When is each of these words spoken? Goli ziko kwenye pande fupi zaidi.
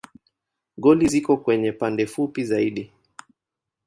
Goli 0.83 1.07
ziko 1.07 1.37
kwenye 1.37 1.71
pande 1.71 2.03
fupi 2.13 2.43
zaidi. 2.43 2.91